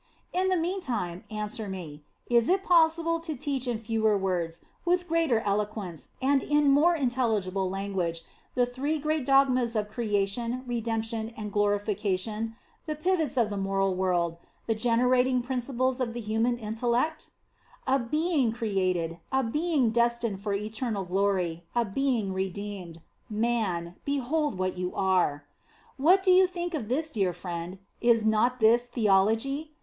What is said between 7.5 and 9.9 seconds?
language, the three great dogmas of